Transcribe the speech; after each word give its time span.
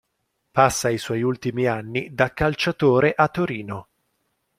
Passa 0.51 0.89
i 0.89 0.97
suoi 0.97 1.21
ultimi 1.21 1.67
anni 1.67 2.11
da 2.11 2.33
calciatore 2.33 3.13
a 3.15 3.27
Torino. 3.27 3.87